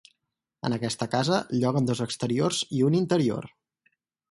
[0.69, 3.49] En aquesta casa lloguen dos exteriors i un interior.